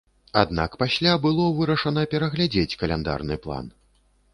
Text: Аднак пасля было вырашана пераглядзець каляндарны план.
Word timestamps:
Аднак 0.43 0.77
пасля 0.83 1.13
было 1.27 1.45
вырашана 1.59 2.09
пераглядзець 2.15 2.77
каляндарны 2.85 3.43
план. 3.47 3.75